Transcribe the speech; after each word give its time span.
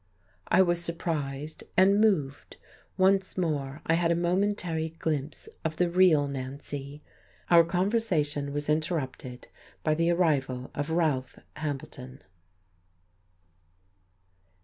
I 0.47 0.63
was 0.63 0.83
surprised 0.83 1.63
and 1.77 2.01
moved. 2.01 2.57
Once 2.97 3.37
more 3.37 3.83
I 3.85 3.93
had 3.93 4.09
a 4.11 4.15
momentary 4.15 4.95
glimpse 4.97 5.47
of 5.63 5.75
the 5.75 5.91
real 5.91 6.27
Nancy.... 6.27 7.03
Our 7.51 7.63
conversation 7.63 8.51
was 8.51 8.67
interrupted 8.67 9.47
by 9.83 9.93
the 9.93 10.09
arrival 10.09 10.71
of 10.73 10.89
Ralph 10.89 11.37
Hambleton.... 11.57 12.23